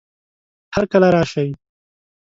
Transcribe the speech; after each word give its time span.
هرکله 0.75 1.07
راشئ! 1.15 1.49